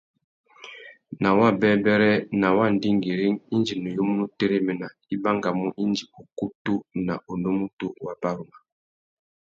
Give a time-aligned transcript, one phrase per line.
[1.21, 6.73] Nà wabêbêrê, nà wa ndingüîring, indi nuyumú nu téréména, i bangamú indi ukutu
[7.05, 8.57] na unúmútú wá baruma.